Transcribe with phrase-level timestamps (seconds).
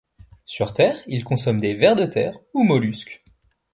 [0.47, 3.21] Sur terre, il consomme des vers de terre, ou mollusques.